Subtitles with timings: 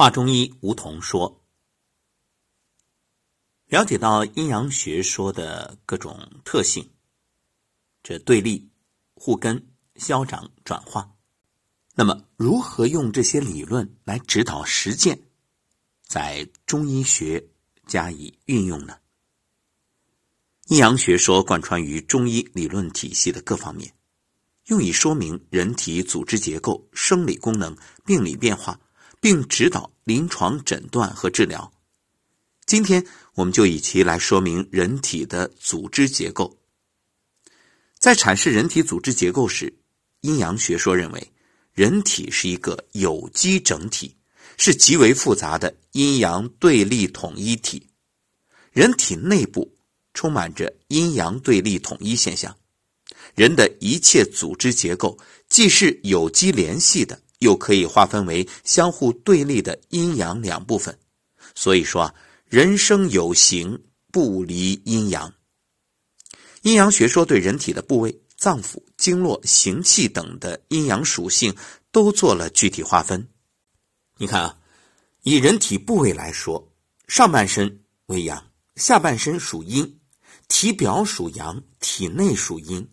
[0.00, 1.44] 华中医吴桐说
[3.68, 6.90] ：“了解到阴阳学说的各种特性，
[8.02, 8.70] 这对立、
[9.12, 11.14] 互根、消长、转化，
[11.94, 15.20] 那么如何用这些理论来指导实践，
[16.02, 17.50] 在中医学
[17.86, 18.96] 加以运用呢？
[20.68, 23.94] 阴阳学说贯穿于中医理论体系的各方面，
[24.68, 27.76] 用以说明人体组织结构、生理功能、
[28.06, 28.80] 病理变化。”
[29.22, 31.72] 并指导临床诊断和治疗。
[32.66, 33.04] 今天
[33.34, 36.56] 我们就以其来说明人体的组织结构。
[37.98, 39.74] 在阐释人体组织结构时，
[40.20, 41.32] 阴阳学说认为，
[41.72, 44.16] 人体是一个有机整体，
[44.56, 47.86] 是极为复杂的阴阳对立统一体。
[48.72, 49.76] 人体内部
[50.14, 52.56] 充满着阴阳对立统一现象。
[53.34, 57.20] 人的一切组织结构既是有机联系的。
[57.40, 60.98] 又可以划分为相互对立的阴阳两部分，
[61.54, 62.14] 所以说啊，
[62.46, 65.34] 人生有形不离阴阳。
[66.62, 71.54] 阴阳学说对人体的部位、脏腑、经络、行气等的阴阳属性
[71.90, 73.28] 都做了具体划分。
[74.18, 74.58] 你看啊，
[75.22, 76.72] 以人体部位来说，
[77.08, 79.98] 上半身为阳，下半身属阴，
[80.48, 82.86] 体表属阳，体内属阴，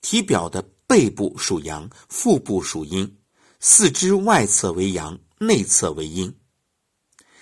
[0.00, 3.17] 体表的背部属阳，腹部属阴。
[3.60, 6.32] 四肢外侧为阳，内侧为阴。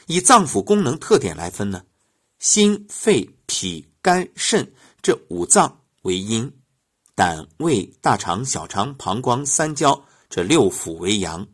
[0.06, 1.84] 以脏腑功能特点来分呢，
[2.38, 4.72] 心、肺、脾、肝、肾
[5.02, 6.50] 这五脏为阴，
[7.14, 11.46] 胆、胃、大肠、小肠、膀胱、三焦这六腑为阳。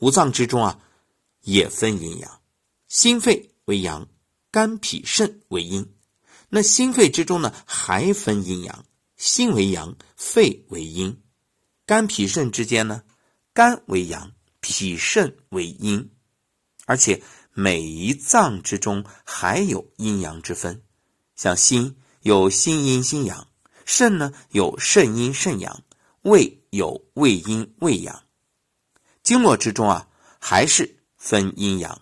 [0.00, 0.78] 五脏之中啊，
[1.42, 2.40] 也分阴阳。
[2.88, 4.06] 心肺为阳，
[4.50, 5.94] 肝、脾、肾为阴。
[6.48, 8.84] 那心肺之中呢，还分阴阳，
[9.16, 11.22] 心为阳，肺为阴。
[11.86, 13.02] 肝、脾、肾之间呢？
[13.60, 16.10] 肝为阳，脾肾为阴，
[16.86, 17.22] 而且
[17.52, 20.82] 每一脏之中还有阴阳之分。
[21.36, 23.48] 像心有心阴心阳，
[23.84, 25.82] 肾呢有肾阴肾阳，
[26.22, 28.22] 胃有胃阴胃阳。
[29.22, 32.00] 经络之中啊，还是分阴阳，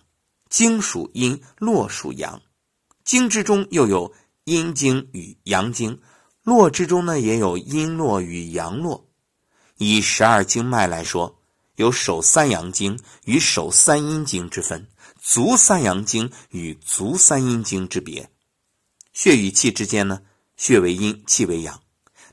[0.49, 2.41] 经属阴，络属阳。
[3.03, 4.15] 经之中又有
[4.45, 6.01] 阴经与阳经，
[6.45, 9.09] 络之中呢也有阴络与阳络。
[9.77, 11.35] 以十二经脉来说。
[11.79, 14.89] 有手三阳经与手三阴经之分，
[15.23, 18.29] 足三阳经与足三阴经之别。
[19.13, 20.21] 血与气之间呢，
[20.57, 21.81] 血为阴，气为阳。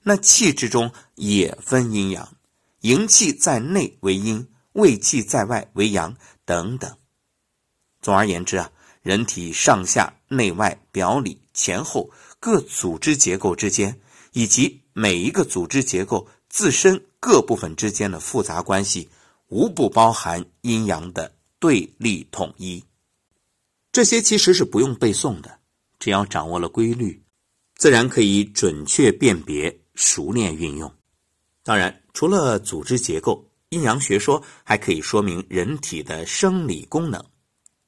[0.01, 2.35] 那气之中也分阴阳，
[2.81, 6.97] 营气在内为阴，胃气在外为阳等等。
[8.01, 8.71] 总而言之啊，
[9.03, 14.01] 人体上下内外表里前后各组织结构之间，
[14.31, 19.07] 以及每一个组织结构自身各部分之间的复杂关系。
[19.47, 22.83] 无不包含阴阳的对立统一，
[23.91, 25.59] 这些其实是不用背诵的，
[25.99, 27.23] 只要掌握了规律，
[27.75, 30.91] 自然可以准确辨别、熟练运用。
[31.63, 37.23] 当然，除了组织结构，阴阳学说还可以说明人体的生理功能。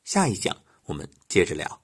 [0.04, 1.82] 下一讲我们接着聊。